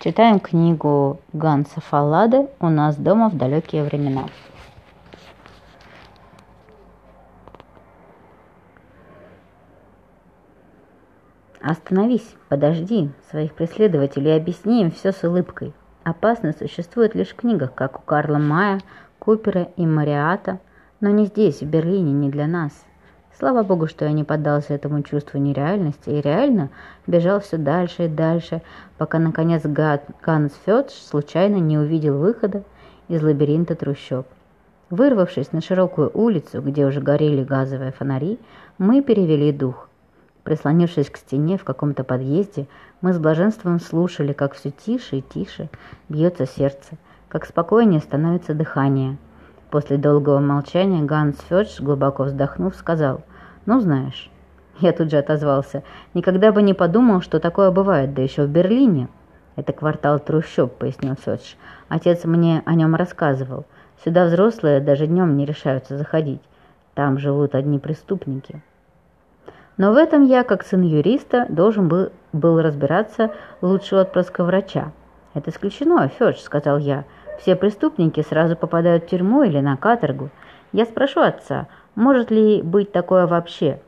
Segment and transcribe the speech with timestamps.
[0.00, 4.26] Читаем книгу Ганса Фаллады «У нас дома в далекие времена».
[11.60, 15.74] Остановись, подожди своих преследователей и объясни им все с улыбкой.
[16.04, 18.80] Опасность существует лишь в книгах, как у Карла Мая,
[19.18, 20.60] Купера и Мариата,
[21.00, 22.87] но не здесь, в Берлине, не для нас.
[23.38, 26.70] Слава богу, что я не поддался этому чувству нереальности и реально
[27.06, 28.62] бежал все дальше и дальше,
[28.96, 32.64] пока, наконец, Ганс Федж случайно не увидел выхода
[33.06, 34.26] из лабиринта трущоб.
[34.90, 38.40] Вырвавшись на широкую улицу, где уже горели газовые фонари,
[38.76, 39.88] мы перевели дух.
[40.42, 42.66] Прислонившись к стене в каком-то подъезде,
[43.02, 45.68] мы с блаженством слушали, как все тише и тише
[46.08, 46.96] бьется сердце,
[47.28, 49.16] как спокойнее становится дыхание–
[49.70, 53.20] После долгого молчания Ганс Федж, глубоко вздохнув, сказал,
[53.68, 54.30] «Ну, знаешь».
[54.80, 55.82] Я тут же отозвался,
[56.14, 59.08] «Никогда бы не подумал, что такое бывает, да еще в Берлине».
[59.56, 61.52] «Это квартал трущоб»,— пояснил Федж.
[61.90, 63.66] «Отец мне о нем рассказывал.
[64.02, 66.40] Сюда взрослые даже днем не решаются заходить.
[66.94, 68.62] Там живут одни преступники».
[69.76, 74.92] Но в этом я, как сын юриста, должен был, был разбираться лучше отпрыска врача.
[75.34, 77.04] «Это исключено, Федж»,— сказал я.
[77.38, 80.30] Все преступники сразу попадают в тюрьму или на каторгу.
[80.72, 81.66] Я спрошу отца,
[81.98, 83.80] может ли быть такое вообще?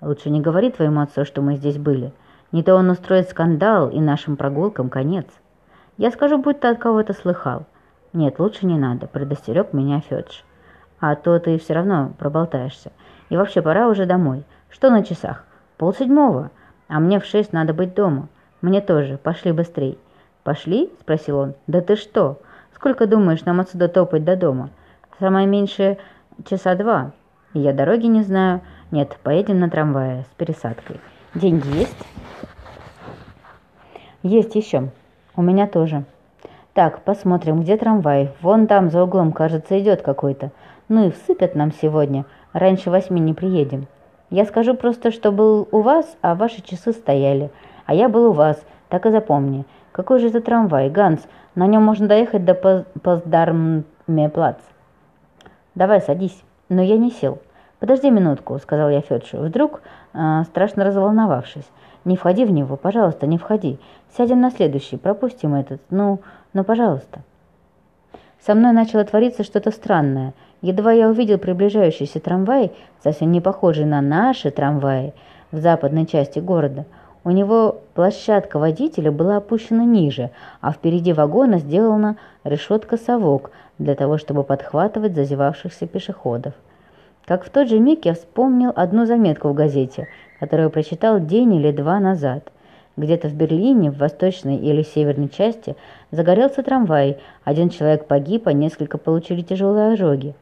[0.00, 2.12] Лучше не говори твоему отцу, что мы здесь были.
[2.52, 5.26] Не то он устроит скандал, и нашим прогулкам конец.
[5.96, 7.66] Я скажу, будь ты от кого-то слыхал.
[8.12, 10.42] Нет, лучше не надо, предостерег меня Федж.
[11.00, 12.92] А то ты все равно проболтаешься.
[13.28, 14.44] И вообще пора уже домой.
[14.70, 15.44] Что на часах?
[15.78, 16.52] Пол седьмого.
[16.86, 18.28] А мне в шесть надо быть дома.
[18.62, 19.18] Мне тоже.
[19.18, 19.98] Пошли быстрей.
[20.44, 20.92] Пошли?
[21.00, 21.54] Спросил он.
[21.66, 22.38] Да ты что?
[22.72, 24.70] Сколько думаешь нам отсюда топать до дома?
[25.18, 25.98] Самое меньшее
[26.48, 27.10] часа два.
[27.54, 28.60] Я дороги не знаю.
[28.90, 31.00] Нет, поедем на трамвае с пересадкой.
[31.34, 31.96] Деньги есть?
[34.22, 34.90] Есть еще.
[35.36, 36.04] У меня тоже.
[36.74, 38.32] Так, посмотрим, где трамвай.
[38.40, 40.52] Вон там за углом, кажется, идет какой-то.
[40.88, 42.24] Ну и всыпят нам сегодня.
[42.52, 43.86] Раньше восьми не приедем.
[44.30, 47.50] Я скажу просто, что был у вас, а ваши часы стояли.
[47.86, 49.64] А я был у вас, так и запомни.
[49.92, 51.26] Какой же это трамвай, Ганс?
[51.54, 54.58] На нем можно доехать до Поздармеплац.
[55.74, 56.42] Давай, садись.
[56.68, 57.38] Но я не сел.
[57.78, 59.82] Подожди минутку, сказал я Федшу, вдруг,
[60.14, 61.68] э, страшно разволновавшись.
[62.04, 63.78] Не входи в него, пожалуйста, не входи.
[64.16, 65.80] Сядем на следующий, пропустим этот.
[65.90, 66.20] Ну,
[66.52, 67.20] ну, пожалуйста.
[68.40, 70.32] Со мной начало твориться что-то странное.
[70.62, 75.12] Едва я увидел приближающийся трамвай, совсем не похожий на наши трамваи
[75.52, 76.84] в западной части города–
[77.28, 80.30] у него площадка водителя была опущена ниже,
[80.62, 86.54] а впереди вагона сделана решетка-совок для того, чтобы подхватывать зазевавшихся пешеходов.
[87.26, 90.08] Как в тот же миг я вспомнил одну заметку в газете,
[90.40, 92.50] которую прочитал день или два назад.
[92.96, 95.76] Где-то в Берлине, в восточной или северной части,
[96.10, 100.34] загорелся трамвай, один человек погиб, а несколько получили тяжелые ожоги.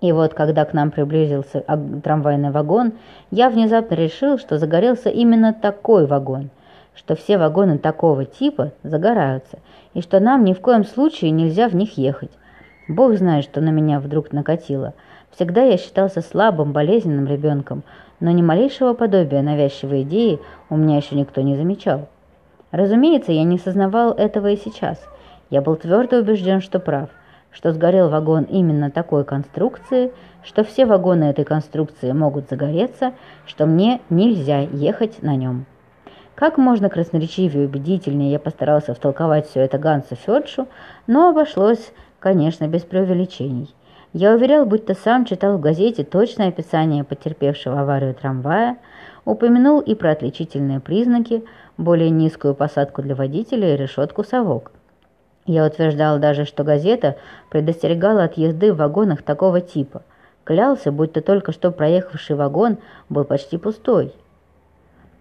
[0.00, 1.64] И вот, когда к нам приблизился
[2.02, 2.92] трамвайный вагон,
[3.30, 6.50] я внезапно решил, что загорелся именно такой вагон,
[6.94, 9.58] что все вагоны такого типа загораются,
[9.94, 12.30] и что нам ни в коем случае нельзя в них ехать.
[12.88, 14.92] Бог знает, что на меня вдруг накатило.
[15.34, 17.82] Всегда я считался слабым, болезненным ребенком,
[18.20, 22.08] но ни малейшего подобия навязчивой идеи у меня еще никто не замечал.
[22.70, 25.02] Разумеется, я не сознавал этого и сейчас.
[25.48, 27.08] Я был твердо убежден, что прав–
[27.56, 30.12] что сгорел вагон именно такой конструкции,
[30.44, 33.14] что все вагоны этой конструкции могут загореться,
[33.46, 35.64] что мне нельзя ехать на нем.
[36.34, 40.68] Как можно красноречивее и убедительнее я постарался втолковать все это Гансу Федшу,
[41.06, 43.74] но обошлось, конечно, без преувеличений.
[44.12, 48.76] Я уверял, будто сам читал в газете точное описание потерпевшего аварию трамвая,
[49.24, 51.42] упомянул и про отличительные признаки,
[51.78, 54.72] более низкую посадку для водителя и решетку совок.
[55.46, 57.16] Я утверждал даже, что газета
[57.50, 60.02] предостерегала от езды в вагонах такого типа.
[60.42, 64.12] Клялся, будто только что проехавший вагон был почти пустой.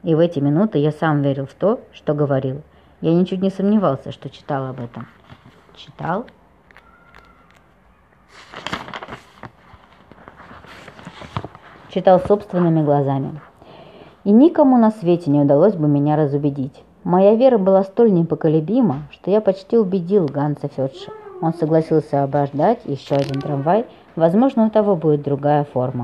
[0.03, 2.61] И в эти минуты я сам верил в то, что говорил.
[3.01, 5.07] Я ничуть не сомневался, что читал об этом.
[5.75, 6.25] Читал?
[11.89, 13.39] Читал собственными глазами.
[14.23, 16.84] И никому на свете не удалось бы меня разубедить.
[17.05, 21.11] Моя вера была столь непоколебима, что я почти убедил Ганса Федша.
[21.39, 23.85] Он согласился обождать еще один трамвай,
[24.15, 26.03] возможно, у того будет другая форма.